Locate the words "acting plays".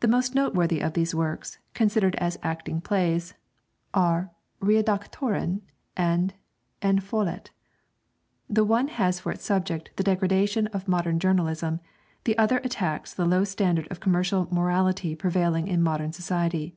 2.42-3.34